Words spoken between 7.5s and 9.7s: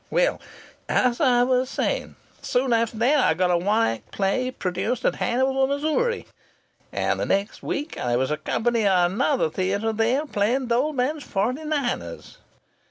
week there was a company at another